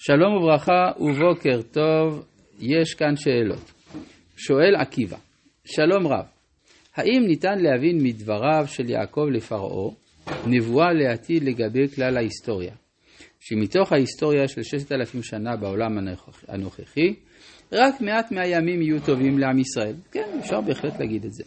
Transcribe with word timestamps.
שלום 0.00 0.34
וברכה 0.36 0.90
ובוקר 1.00 1.62
טוב, 1.62 2.24
יש 2.60 2.94
כאן 2.94 3.16
שאלות. 3.16 3.72
שואל 4.36 4.74
עקיבא, 4.76 5.16
שלום 5.64 6.06
רב, 6.06 6.24
האם 6.96 7.24
ניתן 7.26 7.58
להבין 7.58 7.98
מדבריו 8.02 8.64
של 8.66 8.90
יעקב 8.90 9.26
לפרעה 9.32 9.90
נבואה 10.46 10.92
לעתיד 10.92 11.42
לגבי 11.44 11.88
כלל 11.88 12.16
ההיסטוריה, 12.16 12.74
שמתוך 13.40 13.92
ההיסטוריה 13.92 14.48
של 14.48 14.62
ששת 14.62 14.92
אלפים 14.92 15.22
שנה 15.22 15.56
בעולם 15.56 15.98
הנוכחי, 16.48 17.14
רק 17.72 18.00
מעט 18.00 18.32
מהימים 18.32 18.82
יהיו 18.82 19.00
טובים 19.00 19.38
לעם 19.38 19.58
ישראל? 19.58 19.94
כן, 20.12 20.38
אפשר 20.40 20.60
בהחלט 20.60 21.00
להגיד 21.00 21.24
את 21.24 21.32
זה. 21.32 21.44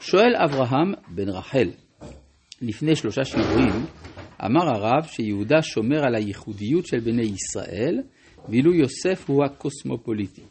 שואל 0.00 0.36
אברהם 0.44 0.92
בן 1.08 1.28
רחל, 1.28 1.68
לפני 2.62 2.96
שלושה 2.96 3.24
שיעורים, 3.24 3.86
אמר 4.40 4.68
הרב 4.68 5.04
שיהודה 5.06 5.62
שומר 5.62 6.04
על 6.06 6.14
הייחודיות 6.14 6.86
של 6.86 7.00
בני 7.00 7.22
ישראל, 7.22 8.02
ואילו 8.48 8.74
יוסף 8.74 9.24
הוא 9.26 9.44
הקוסמופוליטי. 9.44 10.42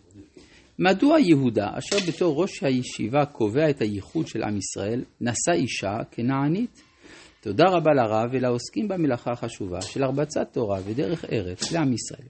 מדוע 0.80 1.20
יהודה, 1.20 1.68
אשר 1.78 1.98
בתור 2.08 2.41
ראש 2.41 2.64
הישיבה 2.64 3.26
קובע 3.26 3.70
את 3.70 3.82
הייחוד 3.82 4.27
של 4.27 4.44
עם 4.44 4.58
ישראל, 4.58 5.04
נשא 5.22 5.52
אישה 5.54 5.98
כנענית? 6.12 6.84
תודה 7.41 7.64
רבה 7.70 7.91
לרב 7.94 8.30
ולעוסקים 8.32 8.88
במלאכה 8.88 9.32
החשובה 9.32 9.82
של 9.82 10.04
הרבצת 10.04 10.48
תורה 10.52 10.80
ודרך 10.86 11.26
ארץ 11.26 11.72
לעם 11.72 11.94
ישראל. 11.94 12.27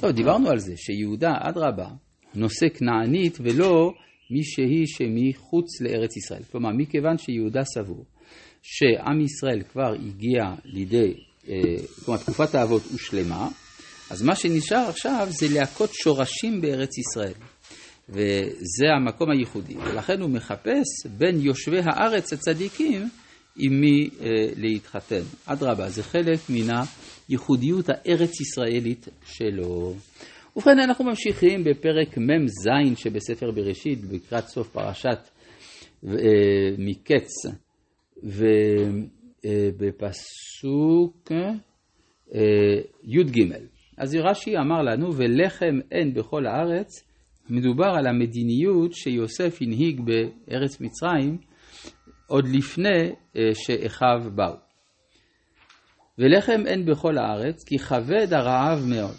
טוב, 0.00 0.10
דיברנו 0.10 0.50
על 0.50 0.58
זה 0.58 0.72
שיהודה, 0.76 1.32
אדרבה, 1.40 1.88
נושא 2.34 2.66
כנענית 2.68 3.38
ולא 3.40 3.92
מי 4.30 4.44
שהיא 4.44 4.86
שמחוץ 4.86 5.80
לארץ 5.80 6.16
ישראל. 6.16 6.42
כלומר, 6.42 6.70
מכיוון 6.70 7.18
שיהודה 7.18 7.64
סבור 7.64 8.04
שעם 8.70 9.20
ישראל 9.20 9.62
כבר 9.72 9.92
הגיע 9.92 10.42
לידי, 10.64 11.14
אה, 11.48 11.54
כלומר 12.04 12.20
תקופת 12.20 12.54
האבות 12.54 12.82
הושלמה, 12.92 13.48
אז 14.10 14.22
מה 14.22 14.36
שנשאר 14.36 14.88
עכשיו 14.88 15.26
זה 15.30 15.46
להכות 15.54 15.90
שורשים 15.94 16.60
בארץ 16.60 16.98
ישראל. 16.98 17.32
וזה 18.08 18.86
המקום 18.96 19.30
הייחודי. 19.30 19.76
ולכן 19.76 20.20
הוא 20.20 20.30
מחפש 20.30 21.06
בין 21.18 21.40
יושבי 21.40 21.80
הארץ 21.84 22.32
הצדיקים 22.32 23.08
עם 23.56 23.80
מי 23.80 24.08
אה, 24.20 24.26
להתחתן. 24.56 25.22
אדרבה, 25.46 25.88
זה 25.88 26.02
חלק 26.02 26.38
מן 26.50 26.74
הייחודיות 27.28 27.88
הארץ 27.88 28.40
ישראלית 28.40 29.08
שלו. 29.26 29.94
ובכן, 30.56 30.78
אנחנו 30.78 31.04
ממשיכים 31.04 31.64
בפרק 31.64 32.18
מ"ז 32.18 32.68
שבספר 32.96 33.50
בראשית, 33.50 33.98
לקראת 34.10 34.48
סוף 34.48 34.68
פרשת 34.68 35.18
אה, 36.06 36.10
מקץ. 36.78 37.28
ובפסוק 39.44 41.32
אה, 42.34 42.80
י"ג. 43.04 43.40
אז 43.96 44.14
רש"י 44.14 44.56
אמר 44.58 44.82
לנו, 44.82 45.14
ולחם 45.14 45.80
אין 45.92 46.14
בכל 46.14 46.46
הארץ, 46.46 46.88
מדובר 47.50 47.88
על 47.98 48.06
המדיניות 48.06 48.92
שיוסף 48.92 49.58
הנהיג 49.60 50.00
בארץ 50.00 50.80
מצרים 50.80 51.38
עוד 52.26 52.48
לפני 52.48 53.10
אה, 53.36 53.50
שאחיו 53.54 54.30
באו. 54.34 54.54
ולחם 56.18 56.66
אין 56.66 56.86
בכל 56.86 57.18
הארץ, 57.18 57.64
כי 57.64 57.78
כבד 57.78 58.32
הרעב 58.32 58.84
מאוד. 58.88 59.14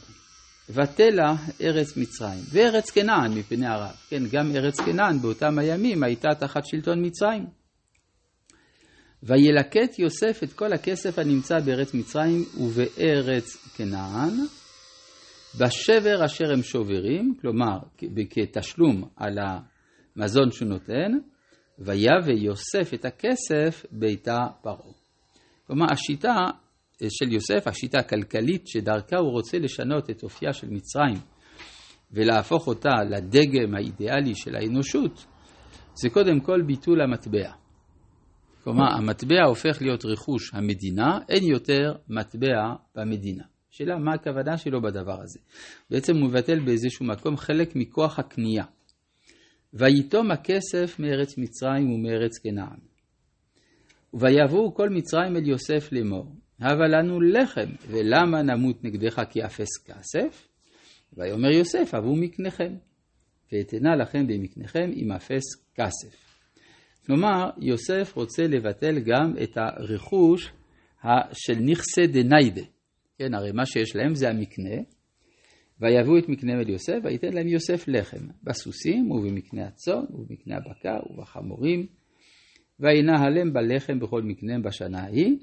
ותלה 0.70 1.36
ארץ 1.62 1.98
מצרים, 1.98 2.40
וארץ 2.52 2.92
כנען 2.92 3.32
מפני 3.34 3.68
הרעב. 3.68 3.96
כן, 4.10 4.24
גם 4.32 4.52
ארץ 4.56 4.80
כנען 4.80 5.18
באותם 5.18 5.60
הימים 5.60 6.04
הייתה 6.04 6.30
תחת 6.40 6.66
שלטון 6.66 7.06
מצרים. 7.06 7.59
וילקט 9.24 10.00
יוסף 10.00 10.44
את 10.44 10.54
כל 10.54 10.74
הכסף 10.74 11.20
הנמצא 11.20 11.60
בארץ 11.60 11.94
מצרים 11.94 12.44
ובארץ 12.58 13.76
כנען, 13.78 14.34
בשבר 15.60 16.26
אשר 16.26 16.52
הם 16.54 16.64
שוברים, 16.64 17.34
כלומר 17.42 17.78
כתשלום 18.30 19.04
על 19.16 19.38
המזון 19.40 20.52
שהוא 20.52 20.70
נותן, 20.70 21.12
ויבא 21.80 22.32
יוסף 22.32 22.94
את 22.94 23.06
הכסף 23.06 23.86
ביתה 23.92 24.38
פרעה. 24.62 24.94
כלומר, 25.68 25.86
השיטה 25.92 26.36
של 27.10 27.34
יוסף, 27.34 27.68
השיטה 27.68 28.00
הכלכלית 28.00 28.68
שדרכה 28.68 29.18
הוא 29.18 29.32
רוצה 29.32 29.58
לשנות 29.60 30.10
את 30.10 30.24
אופייה 30.24 30.54
של 30.54 30.68
מצרים 30.70 31.18
ולהפוך 32.12 32.68
אותה 32.68 32.90
לדגם 33.10 33.76
האידיאלי 33.76 34.36
של 34.36 34.56
האנושות, 34.56 35.26
זה 35.94 36.10
קודם 36.10 36.40
כל 36.40 36.62
ביטול 36.62 37.02
המטבע. 37.02 37.59
כלומר, 38.64 38.94
המטבע 38.98 39.44
הופך 39.48 39.82
להיות 39.82 40.06
רכוש 40.06 40.54
המדינה, 40.54 41.20
אין 41.30 41.44
יותר 41.44 41.94
מטבע 42.10 42.74
במדינה. 42.96 43.44
שאלה, 43.72 43.98
מה 43.98 44.14
הכוונה 44.14 44.58
שלו 44.58 44.82
בדבר 44.82 45.22
הזה? 45.22 45.40
בעצם 45.90 46.16
הוא 46.16 46.30
מבטל 46.30 46.60
באיזשהו 46.60 47.06
מקום 47.06 47.38
חלק 47.38 47.76
מכוח 47.76 48.20
הקנייה. 48.20 48.66
ויתום 49.74 50.32
הכסף 50.32 51.00
מארץ 51.00 51.38
מצרים 51.38 51.92
ומארץ 51.92 52.38
כנען. 52.44 52.80
ויבואו 54.14 54.74
כל 54.76 54.90
מצרים 54.90 55.36
אל 55.36 55.48
יוסף 55.48 55.92
לאמור, 55.92 56.36
הבה 56.60 56.88
לנו 56.88 57.22
לחם, 57.22 57.70
ולמה 57.88 58.42
נמות 58.42 58.84
נגדך 58.84 59.22
כי 59.30 59.46
אפס 59.46 59.84
כסף? 59.86 60.48
ויאמר 61.14 61.52
יוסף, 61.52 61.94
הבו 61.94 62.16
מקניכם, 62.16 62.76
ואתנה 63.52 63.96
לכם 63.96 64.28
במקניכם 64.28 64.90
עם 64.94 65.12
אפס 65.12 65.44
כסף. 65.76 66.29
כלומר, 67.10 67.50
יוסף 67.62 68.16
רוצה 68.16 68.44
לבטל 68.44 69.00
גם 69.00 69.34
את 69.44 69.58
הרכוש 69.58 70.52
של 71.34 71.60
נכסי 71.60 72.08
דניידה. 72.08 72.62
כן, 73.18 73.34
הרי 73.34 73.52
מה 73.52 73.66
שיש 73.66 73.96
להם 73.96 74.16
זה 74.16 74.30
המקנה, 74.30 74.76
ויבואו 75.80 76.18
את 76.18 76.30
מקנה 76.30 76.54
אל 76.54 76.70
יוסף, 76.70 76.98
ויתן 77.04 77.34
להם 77.34 77.48
יוסף 77.48 77.88
לחם, 77.88 78.28
בסוסים 78.44 79.12
ובמקנה 79.12 79.68
הצאן 79.68 80.04
ובמקנה 80.10 80.56
הבקר 80.58 81.00
ובחמורים, 81.10 81.86
וינהלם 82.80 83.54
בלחם 83.54 84.00
בכל 84.00 84.22
מקנה 84.22 84.60
בשנה 84.60 85.00
ההיא. 85.00 85.38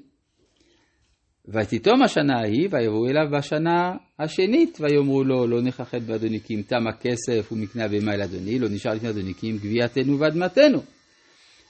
ותתום 1.47 2.03
השנה 2.03 2.33
ההיא, 2.39 2.67
ויבואו 2.71 3.07
אליו 3.07 3.37
בשנה 3.37 3.95
השנית, 4.19 4.77
ויאמרו 4.81 5.23
לו, 5.23 5.47
לא 5.47 5.61
נכחד 5.61 6.01
באדוני 6.01 6.39
כי 6.39 6.55
אם 6.55 6.61
תם 6.61 6.87
הכסף 6.87 7.51
ומקנה 7.51 7.85
הבהמה 7.85 8.13
אל 8.13 8.21
אדוני, 8.21 8.59
לא 8.59 8.67
נשאר 8.69 8.93
לפני 8.93 9.09
אדוני 9.09 9.33
כי 9.33 9.51
אם 9.51 9.57
גבייתנו 9.57 10.19
ואדמתנו. 10.19 10.96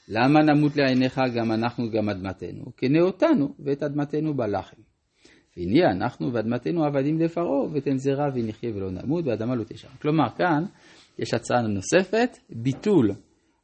למה 0.08 0.40
נמות 0.44 0.76
לעיניך 0.76 1.22
גם 1.36 1.52
אנחנו 1.52 1.92
גם 1.92 2.10
אדמתנו? 2.10 2.72
קנה 2.76 3.02
אותנו 3.02 3.54
ואת 3.60 3.84
אדמתנו 3.84 4.34
בלחם. 4.34 4.82
והנה 5.58 5.92
אנחנו 5.92 6.34
ואדמתנו 6.34 6.86
עבדים 6.86 7.20
לפרעה, 7.20 7.64
ותן 7.74 7.98
זרע 7.98 8.26
ונחיה 8.34 8.72
ולא 8.76 8.92
נמות, 8.92 9.26
ואדמה 9.26 9.56
לא 9.56 9.64
תשם. 9.64 9.88
כלומר, 10.02 10.30
כאן 10.38 10.64
יש 11.20 11.34
הצעה 11.34 11.62
נוספת, 11.62 12.38
ביטול 12.50 13.12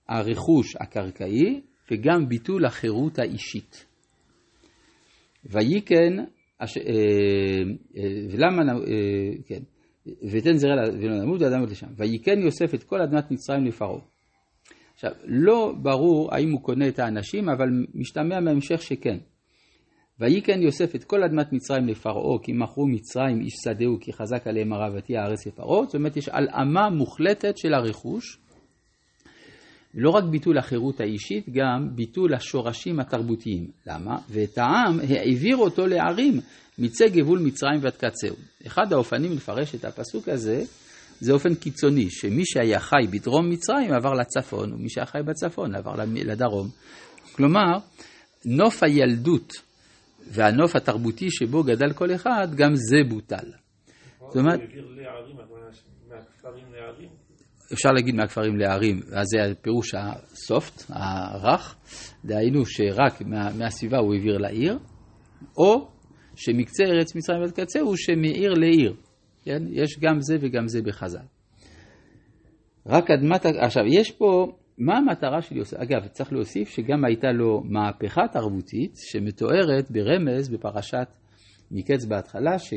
הרכוש 0.09 0.75
הקרקעי, 0.79 1.61
וגם 1.91 2.29
ביטול 2.29 2.65
החירות 2.65 3.19
האישית. 3.19 3.85
ויהי 5.45 5.81
כן. 5.81 6.19
אה, 6.61 6.67
אה, 7.97 8.03
ולמה, 8.29 8.73
אה, 8.73 9.43
כן, 9.47 9.59
ותן 10.31 10.53
זרע 10.53 10.73
ולא 11.01 11.23
נמות, 11.23 11.41
ואדמה 11.41 11.61
לא 11.61 11.65
תשם. 11.65 11.87
ויהי 11.97 12.19
כן 12.19 12.39
יוסף 12.39 12.73
את 12.73 12.83
כל 12.83 13.01
אדמת 13.01 13.31
מצרים 13.31 13.65
לפרעה. 13.65 14.12
עכשיו, 15.05 15.21
לא 15.25 15.73
ברור 15.81 16.35
האם 16.35 16.51
הוא 16.51 16.61
קונה 16.61 16.87
את 16.87 16.99
האנשים, 16.99 17.49
אבל 17.49 17.67
משתמע 17.93 18.39
מהמשך 18.39 18.81
שכן. 18.81 19.17
ויהי 20.19 20.41
כן 20.41 20.61
יוסף 20.61 20.95
את 20.95 21.03
כל 21.03 21.23
אדמת 21.23 21.53
מצרים 21.53 21.87
לפרעה, 21.87 22.39
כי 22.43 22.51
מכרו 22.53 22.87
מצרים 22.87 23.41
איש 23.41 23.53
שדהו, 23.63 23.97
כי 23.99 24.13
חזק 24.13 24.47
עליהם 24.47 24.73
הרב 24.73 24.93
ותהיה 24.97 25.21
הארץ 25.21 25.47
לפרעה. 25.47 25.85
זאת 25.85 25.95
אומרת, 25.95 26.17
יש 26.17 26.29
הלאמה 26.29 26.89
מוחלטת 26.89 27.57
של 27.57 27.73
הרכוש. 27.73 28.39
לא 29.95 30.09
רק 30.09 30.23
ביטול 30.23 30.57
החירות 30.57 30.99
האישית, 30.99 31.49
גם 31.49 31.95
ביטול 31.95 32.33
השורשים 32.33 32.99
התרבותיים. 32.99 33.67
למה? 33.87 34.17
ואת 34.29 34.57
העם 34.57 34.99
העביר 34.99 35.57
אותו 35.57 35.87
לערים, 35.87 36.39
מצא 36.79 37.07
גבול 37.07 37.39
מצרים 37.39 37.79
ועד 37.81 37.95
קצהו. 37.95 38.35
אחד 38.67 38.93
האופנים 38.93 39.31
לפרש 39.31 39.75
את 39.75 39.85
הפסוק 39.85 40.29
הזה, 40.29 40.63
זה 41.19 41.33
אופן 41.33 41.55
קיצוני, 41.55 42.09
שמי 42.09 42.45
שהיה 42.45 42.79
חי 42.79 43.07
בדרום 43.11 43.49
מצרים 43.49 43.93
עבר 43.93 44.13
לצפון, 44.13 44.73
ומי 44.73 44.89
שהיה 44.89 45.05
חי 45.05 45.19
בצפון 45.25 45.75
עבר 45.75 45.95
לדרום. 46.13 46.67
כלומר, 47.35 47.77
נוף 48.45 48.83
הילדות 48.83 49.53
והנוף 50.31 50.75
התרבותי 50.75 51.31
שבו 51.31 51.63
גדל 51.63 51.93
כל 51.93 52.15
אחד, 52.15 52.47
גם 52.55 52.75
זה 52.75 52.97
בוטל. 53.09 53.51
זאת 54.19 54.35
אומרת... 54.35 54.59
אפשר 57.73 57.89
להגיד 57.91 58.15
מהכפרים 58.15 58.57
לערים, 58.57 58.99
אז 59.13 59.25
זה 59.27 59.51
הפירוש 59.51 59.95
הסופט, 59.95 60.83
הרך, 60.89 61.75
דהיינו 62.25 62.65
שרק 62.65 63.21
מה, 63.21 63.49
מהסביבה 63.57 63.97
הוא 63.97 64.13
העביר 64.13 64.37
לעיר, 64.37 64.79
או 65.57 65.87
שמקצה 66.35 66.83
ארץ 66.83 67.15
מצרים 67.15 67.41
ועד 67.41 67.51
קצה 67.51 67.79
הוא 67.79 67.95
שמעיר 67.95 68.53
לעיר. 68.53 68.95
כן? 69.43 69.63
יש 69.71 69.99
גם 69.99 70.21
זה 70.21 70.37
וגם 70.41 70.67
זה 70.67 70.81
בחז"ל. 70.81 71.25
רק 72.85 73.11
אדמת... 73.11 73.45
עכשיו, 73.45 73.83
יש 73.85 74.11
פה, 74.11 74.47
מה 74.77 74.97
המטרה 74.97 75.41
של 75.41 75.57
יוסף? 75.57 75.77
אגב, 75.77 76.07
צריך 76.07 76.33
להוסיף 76.33 76.69
שגם 76.69 77.05
הייתה 77.05 77.31
לו 77.31 77.63
מהפכה 77.65 78.21
תרבותית 78.31 78.95
שמתוארת 78.95 79.91
ברמז 79.91 80.49
בפרשת 80.49 81.07
מקץ 81.71 82.05
בהתחלה, 82.05 82.59
ש... 82.59 82.73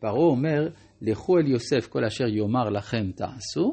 פרעה 0.00 0.14
אומר, 0.14 0.68
לכו 1.02 1.38
אל 1.38 1.46
יוסף 1.46 1.86
כל 1.86 2.04
אשר 2.04 2.28
יאמר 2.28 2.68
לכם 2.68 3.10
תעשו, 3.14 3.72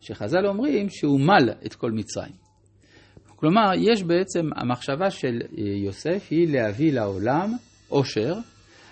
שחז"ל 0.00 0.46
אומרים 0.46 0.88
שהוא 0.88 1.20
מל 1.20 1.50
את 1.66 1.74
כל 1.74 1.90
מצרים. 1.92 2.32
כלומר, 3.36 3.70
יש 3.76 4.02
בעצם, 4.02 4.46
המחשבה 4.56 5.10
של 5.10 5.40
אה, 5.58 5.64
יוסף 5.84 6.26
היא 6.30 6.52
להביא 6.52 6.92
לעולם 6.92 7.50
עושר 7.88 8.34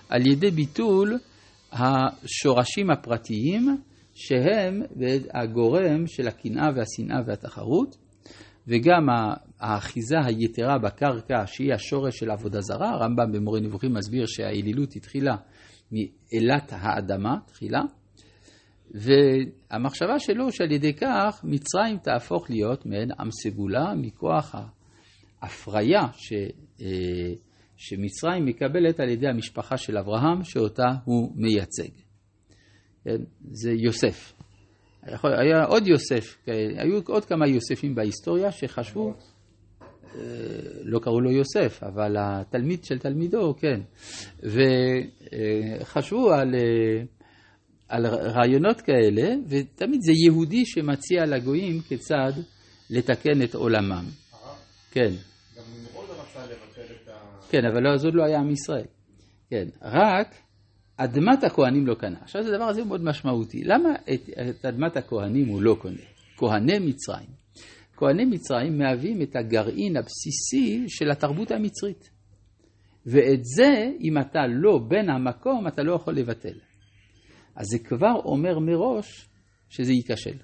על 0.09 0.27
ידי 0.27 0.50
ביטול 0.50 1.19
השורשים 1.78 2.90
הפרטיים 2.90 3.76
שהם 4.14 4.82
הגורם 5.34 6.06
של 6.06 6.28
הקנאה 6.28 6.69
והשנאה 6.76 7.20
והתחרות, 7.26 7.96
וגם 8.69 9.06
האחיזה 9.61 10.17
היתרה 10.25 10.78
בקרקע 10.78 11.46
שהיא 11.46 11.75
השורש 11.75 12.19
של 12.19 12.31
עבודה 12.31 12.61
זרה, 12.61 12.90
הרמב"ם 12.90 13.32
במורה 13.32 13.61
נבוכים 13.61 13.94
מסביר 13.94 14.25
שהאלילות 14.26 14.96
התחילה 14.96 15.37
מאלת 15.93 16.73
האדמה, 16.73 17.37
תחילה, 17.46 17.82
והמחשבה 18.90 20.19
שלו 20.19 20.52
שעל 20.52 20.73
ידי 20.73 20.94
כך 20.94 21.40
מצרים 21.44 21.99
תהפוך 21.99 22.50
להיות 22.50 22.87
מעין 22.87 23.08
עם 23.20 23.28
סגולה 23.31 23.94
מכוח 23.94 24.55
ההפריה 25.43 26.02
ש, 26.12 26.32
אה, 26.81 27.32
שמצרים 27.76 28.46
מקבלת 28.46 29.00
על 29.00 29.08
ידי 29.08 29.28
המשפחה 29.28 29.76
של 29.76 29.99
אברהם 29.99 30.44
שאותה 30.44 30.88
הוא 31.05 31.32
מייצג. 31.37 31.90
כן? 33.05 33.23
זה 33.50 33.73
יוסף. 33.73 34.32
היה 35.23 35.64
עוד 35.64 35.87
יוסף, 35.87 36.37
היו 36.76 37.00
עוד 37.06 37.25
כמה 37.25 37.49
יוספים 37.49 37.94
בהיסטוריה 37.94 38.52
שחשבו, 38.52 39.14
אה, 40.14 40.20
לא 40.82 40.99
קראו 40.99 41.20
לו 41.20 41.31
יוסף, 41.31 41.82
אבל 41.82 42.17
התלמיד 42.19 42.84
של 42.84 42.99
תלמידו, 42.99 43.55
כן, 43.58 43.81
וחשבו 44.43 46.32
על, 46.32 46.55
אה, 46.55 47.02
על 47.88 48.06
רעיונות 48.06 48.81
כאלה, 48.81 49.34
ותמיד 49.49 50.00
זה 50.00 50.12
יהודי 50.26 50.67
שמציע 50.67 51.26
לגויים 51.26 51.81
כיצד 51.81 52.32
לתקן 52.90 53.43
את 53.43 53.55
עולמם. 53.55 54.05
כן. 54.90 55.11
כן, 57.50 57.65
אבל 57.65 57.83
לא, 57.83 57.94
עוד 58.05 58.15
לא 58.15 58.25
היה 58.25 58.38
עם 58.38 58.50
ישראל. 58.50 58.87
כן, 59.50 59.69
רק 59.83 60.35
אדמת 60.97 61.44
הכהנים 61.44 61.87
לא 61.87 61.94
קנה. 61.94 62.19
עכשיו, 62.23 62.43
הדבר 62.43 62.65
הזה 62.65 62.81
הוא 62.81 62.88
מאוד 62.88 63.05
משמעותי. 63.05 63.65
למה 63.65 63.88
את, 64.15 64.21
את 64.50 64.65
אדמת 64.65 64.97
הכהנים 64.97 65.49
הוא 65.49 65.62
לא 65.62 65.77
קונה? 65.81 66.03
כהני 66.37 66.79
מצרים. 66.79 67.29
כהני 67.97 68.25
מצרים 68.25 68.79
מהווים 68.79 69.23
את 69.23 69.37
הגרעין 69.37 69.97
הבסיסי 69.97 70.85
של 70.88 71.11
התרבות 71.11 71.50
המצרית. 71.50 72.11
ואת 73.06 73.44
זה, 73.44 73.91
אם 74.00 74.19
אתה 74.19 74.47
לא 74.47 74.79
בן 74.88 75.11
המקום, 75.11 75.69
אתה 75.69 75.83
לא 75.83 75.94
יכול 75.94 76.15
לבטל. 76.15 76.59
אז 77.56 77.67
זה 77.67 77.79
כבר 77.79 78.15
אומר 78.25 78.59
מראש 78.59 79.29
שזה 79.69 79.93
ייכשל. 79.93 80.37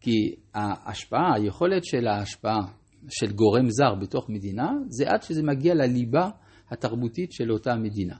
כי 0.00 0.34
ההשפעה, 0.54 1.34
היכולת 1.34 1.84
של 1.84 2.06
ההשפעה 2.06 2.60
של 3.08 3.32
גורם 3.32 3.70
זר 3.70 3.94
בתוך 3.94 4.30
מדינה, 4.30 4.72
זה 4.88 5.10
עד 5.10 5.22
שזה 5.22 5.42
מגיע 5.42 5.74
לליבה 5.74 6.30
התרבותית 6.70 7.32
של 7.32 7.52
אותה 7.52 7.74
מדינה. 7.74 8.16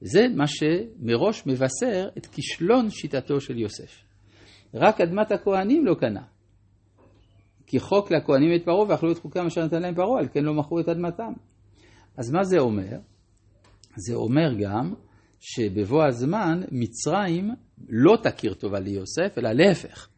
זה 0.00 0.20
מה 0.36 0.44
שמראש 0.46 1.46
מבשר 1.46 2.08
את 2.18 2.26
כישלון 2.26 2.90
שיטתו 2.90 3.40
של 3.40 3.58
יוסף. 3.58 4.02
רק 4.74 5.00
אדמת 5.00 5.32
הכהנים 5.32 5.86
לא 5.86 5.94
קנה. 5.94 6.22
כי 7.66 7.80
חוק 7.80 8.12
לכהנים 8.12 8.54
את 8.56 8.64
פרעה 8.64 8.88
ואכלו 8.88 9.12
את 9.12 9.18
חוקם 9.18 9.46
אשר 9.46 9.64
נתן 9.64 9.82
להם 9.82 9.94
פרעה, 9.94 10.20
על 10.20 10.28
כן 10.32 10.44
לא 10.44 10.54
מכרו 10.54 10.80
את 10.80 10.88
אדמתם. 10.88 11.32
אז 12.16 12.30
מה 12.30 12.44
זה 12.44 12.58
אומר? 12.58 12.98
זה 13.96 14.14
אומר 14.14 14.54
גם 14.60 14.94
שבבוא 15.40 16.04
הזמן 16.04 16.62
מצרים 16.72 17.50
לא 17.88 18.16
תכיר 18.22 18.54
טובה 18.54 18.80
ליוסף, 18.80 19.38
אלא 19.38 19.52
להפך. 19.52 20.08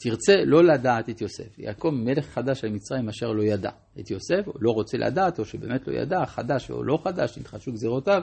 תרצה 0.00 0.44
לא 0.44 0.64
לדעת 0.64 1.08
את 1.10 1.20
יוסף. 1.20 1.58
יקום 1.58 2.04
מלך 2.04 2.26
חדש 2.26 2.64
על 2.64 2.70
מצרים 2.70 3.08
אשר 3.08 3.26
לא 3.26 3.42
ידע 3.42 3.70
את 4.00 4.10
יוסף, 4.10 4.46
או 4.46 4.52
לא 4.60 4.70
רוצה 4.70 4.98
לדעת, 4.98 5.38
או 5.38 5.44
שבאמת 5.44 5.88
לא 5.88 5.92
ידע, 5.92 6.26
חדש 6.26 6.70
או 6.70 6.82
לא 6.84 6.98
חדש, 7.04 7.38
נתחדשו 7.38 7.72
גזירותיו, 7.72 8.22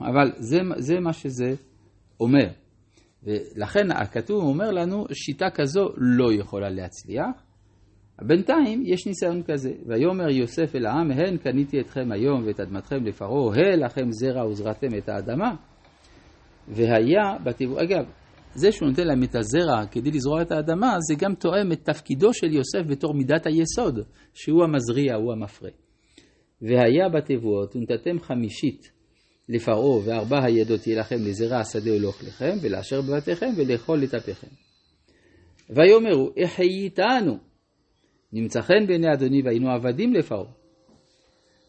אבל 0.00 0.32
זה, 0.36 0.58
זה 0.76 1.00
מה 1.00 1.12
שזה 1.12 1.54
אומר. 2.20 2.48
ולכן 3.22 3.90
הכתוב 3.90 4.44
אומר 4.44 4.70
לנו, 4.70 5.06
שיטה 5.12 5.50
כזו 5.50 5.88
לא 5.96 6.32
יכולה 6.32 6.68
להצליח. 6.68 7.42
בינתיים 8.22 8.82
יש 8.86 9.06
ניסיון 9.06 9.42
כזה. 9.42 9.72
ויאמר 9.86 10.30
יוסף 10.30 10.76
אל 10.76 10.86
העם, 10.86 11.10
הן 11.10 11.36
קניתי 11.36 11.80
אתכם 11.80 12.12
היום 12.12 12.42
ואת 12.46 12.60
אדמתכם 12.60 13.04
לפרעה, 13.04 13.56
הא 13.56 13.76
לכם 13.76 14.10
זרע 14.10 14.46
וזרעתם 14.46 14.98
את 14.98 15.08
האדמה. 15.08 15.54
והיה 16.68 17.36
בתיבור, 17.44 17.82
אגב, 17.82 18.04
זה 18.54 18.72
שהוא 18.72 18.88
נותן 18.88 19.06
להם 19.06 19.22
את 19.22 19.34
הזרע 19.34 19.86
כדי 19.86 20.10
לזרוע 20.10 20.42
את 20.42 20.50
האדמה, 20.50 20.96
זה 21.00 21.14
גם 21.18 21.34
תואם 21.34 21.72
את 21.72 21.84
תפקידו 21.84 22.34
של 22.34 22.52
יוסף 22.52 22.80
בתור 22.88 23.14
מידת 23.14 23.46
היסוד, 23.46 23.98
שהוא 24.34 24.64
המזריע, 24.64 25.14
הוא 25.14 25.32
המפרה. 25.32 25.70
והיה 26.62 27.08
בתבואות, 27.08 27.76
ונתתם 27.76 28.20
חמישית 28.20 28.92
לפרעה 29.48 29.98
וארבע 30.04 30.44
הידות 30.44 30.86
יהיה 30.86 31.00
לכם 31.00 31.16
לזרע 31.16 31.56
השדה 31.56 31.92
ולאוכליכם, 31.92 32.56
ולאשר 32.62 33.00
בבתיכם 33.02 33.50
ולאכול 33.56 33.98
לטפיכם. 33.98 34.46
ויאמרו, 35.70 36.30
החייתנו, 36.44 37.38
נמצא 38.32 38.60
חן 38.60 38.86
בעיני 38.86 39.12
אדוני 39.12 39.42
והיינו 39.42 39.70
עבדים 39.70 40.14
לפרעה. 40.14 40.52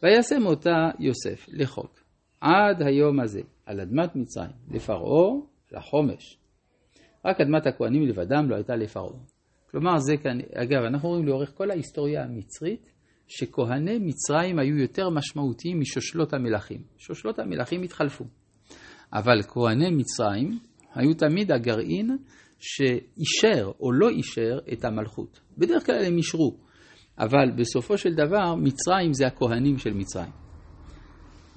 וישם 0.03 0.45
אותה 0.45 0.89
יוסף 0.99 1.45
לחוק, 1.47 1.99
עד 2.41 2.81
היום 2.81 3.19
הזה, 3.19 3.41
על 3.65 3.79
אדמת 3.79 4.15
מצרים, 4.15 4.51
לפרעה, 4.71 5.31
לחומש. 5.71 6.38
רק 7.25 7.41
אדמת 7.41 7.67
הכהנים 7.67 8.07
לבדם 8.07 8.49
לא 8.49 8.55
הייתה 8.55 8.75
לפרעה. 8.75 9.19
כלומר, 9.71 9.97
זה 9.97 10.17
כאן, 10.17 10.37
אגב, 10.55 10.83
אנחנו 10.87 11.09
רואים 11.09 11.27
לאורך 11.27 11.51
כל 11.55 11.71
ההיסטוריה 11.71 12.23
המצרית, 12.23 12.91
שכהני 13.27 13.97
מצרים 13.99 14.59
היו 14.59 14.77
יותר 14.77 15.09
משמעותיים 15.09 15.79
משושלות 15.79 16.33
המלכים. 16.33 16.81
שושלות 16.97 17.39
המלכים 17.39 17.83
התחלפו. 17.83 18.25
אבל 19.13 19.41
כהני 19.47 19.89
מצרים 19.89 20.59
היו 20.95 21.13
תמיד 21.13 21.51
הגרעין 21.51 22.17
שאישר 22.59 23.71
או 23.79 23.91
לא 23.91 24.09
אישר 24.09 24.59
את 24.73 24.85
המלכות. 24.85 25.39
בדרך 25.57 25.85
כלל 25.85 26.05
הם 26.05 26.17
אישרו, 26.17 26.57
אבל 27.19 27.51
בסופו 27.57 27.97
של 27.97 28.13
דבר 28.13 28.55
מצרים 28.55 29.13
זה 29.13 29.27
הכהנים 29.27 29.77
של 29.77 29.93
מצרים. 29.93 30.31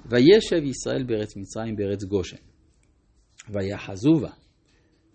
וישב 0.05 0.63
ישראל 0.63 1.03
בארץ 1.03 1.37
מצרים 1.37 1.75
בארץ 1.75 2.03
גושן. 2.03 2.37
ויחזו 3.49 4.13
בה, 4.21 4.29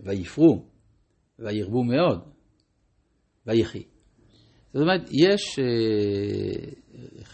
ויפרו, 0.01 0.65
וירבו 1.39 1.85
מאוד, 1.85 2.21
ויחי. 3.47 3.83
זאת 4.73 4.83
אומרת, 4.83 5.09
יש 5.11 5.59
אה, 5.59 5.65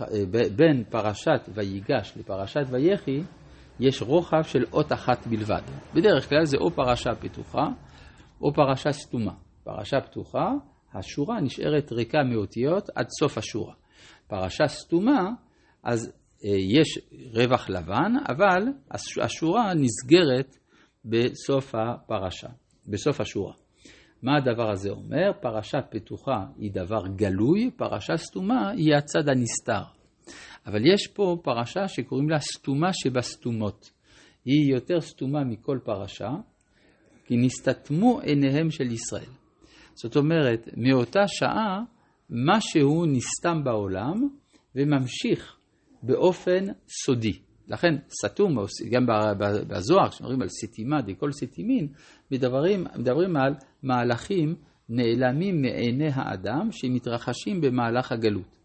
אה, 0.01 0.47
בין 0.57 0.85
פרשת 0.91 1.49
ויגש 1.55 2.13
לפרשת 2.17 2.65
ויחי, 2.71 3.23
יש 3.81 4.03
רוחב 4.03 4.43
של 4.43 4.65
אות 4.73 4.93
אחת 4.93 5.27
בלבד. 5.27 5.63
בדרך 5.95 6.29
כלל 6.29 6.45
זה 6.45 6.57
או 6.57 6.71
פרשה 6.71 7.15
פתוחה 7.15 7.67
או 8.41 8.55
פרשה 8.55 8.93
סתומה. 8.93 9.35
פרשה 9.65 10.01
פתוחה, 10.01 10.53
השורה 10.95 11.41
נשארת 11.41 11.93
ריקה 11.93 12.19
מאותיות 12.23 12.89
עד 12.95 13.07
סוף 13.21 13.39
השורה. 13.39 13.75
פרשה 14.27 14.69
סתומה, 14.69 15.31
אז 15.83 16.13
אה, 16.45 16.51
יש 16.51 16.99
רווח 17.35 17.71
לבן, 17.71 18.13
אבל 18.29 18.63
השורה 19.23 19.75
נסגרת 19.75 20.57
בסוף 21.05 21.75
הפרשה, 21.75 22.49
בסוף 22.87 23.21
השורה. 23.21 23.53
מה 24.23 24.37
הדבר 24.37 24.71
הזה 24.71 24.91
אומר? 24.91 25.33
פרשה 25.41 25.83
פתוחה 25.91 26.47
היא 26.57 26.71
דבר 26.73 27.07
גלוי, 27.17 27.71
פרשה 27.77 28.17
סתומה 28.17 28.71
היא 28.71 28.95
הצד 28.95 29.29
הנסתר. 29.29 29.83
אבל 30.67 30.87
יש 30.95 31.07
פה 31.15 31.37
פרשה 31.43 31.89
שקוראים 31.89 32.31
לה 32.31 32.39
סתומה 32.39 32.91
שבסתומות. 32.93 33.91
היא 34.45 34.73
יותר 34.73 35.01
סתומה 35.01 35.45
מכל 35.45 35.79
פרשה, 35.85 36.31
כי 37.25 37.37
נסתתמו 37.37 38.21
עיניהם 38.21 38.71
של 38.71 38.93
ישראל. 38.93 39.31
זאת 39.95 40.17
אומרת, 40.17 40.69
מאותה 40.77 41.23
שעה 41.27 41.83
משהו 42.31 43.07
נסתם 43.07 43.65
בעולם 43.65 44.29
וממשיך 44.75 45.57
באופן 46.03 46.65
סודי. 46.89 47.39
לכן 47.69 47.95
סתום, 48.23 48.57
גם 48.91 49.07
בזוהר, 49.69 50.09
כשמדברים 50.09 50.43
על 50.43 50.49
סתימה, 50.49 51.03
דכל 51.03 51.33
סתימין, 51.33 51.89
מדברים, 52.31 52.85
מדברים 52.97 53.37
על 53.37 53.55
מהלכים 53.83 54.55
נעלמים 54.89 55.63
מעיני 55.63 56.09
האדם 56.15 56.69
שמתרחשים 56.73 57.61
במהלך 57.61 58.13
הגלות. 58.13 58.57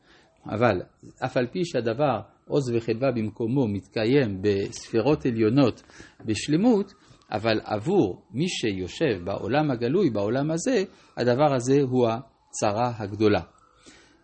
אבל 0.46 0.82
אף 1.26 1.38
על 1.38 1.48
פי 1.48 1.66
שהדבר 1.66 2.20
עוז 2.48 2.72
וחדווה 2.76 3.12
במקומו 3.12 3.68
מתקיים 3.68 4.42
בספירות 4.42 5.26
עליונות 5.26 5.84
בשלמות, 6.26 6.94
אבל 7.32 7.60
עבור 7.64 8.22
מי 8.32 8.48
שיושב 8.48 9.26
בעולם 9.26 9.72
הגלוי, 9.72 10.10
בעולם 10.10 10.52
הזה, 10.52 10.84
הדבר 11.18 11.54
הזה 11.56 11.82
הוא 11.82 12.08
הצרה 12.08 12.92
הגדולה. 12.98 13.42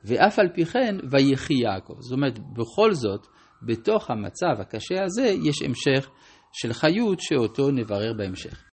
ואף 0.03 0.39
על 0.39 0.49
פי 0.53 0.65
כן, 0.65 0.95
ויחי 1.11 1.53
יעקב. 1.53 1.93
זאת 1.99 2.11
אומרת, 2.11 2.39
בכל 2.39 2.93
זאת, 2.93 3.27
בתוך 3.65 4.09
המצב 4.11 4.61
הקשה 4.61 5.03
הזה 5.03 5.27
יש 5.43 5.61
המשך 5.61 6.09
של 6.53 6.73
חיות 6.73 7.19
שאותו 7.19 7.71
נברר 7.71 8.13
בהמשך. 8.17 8.74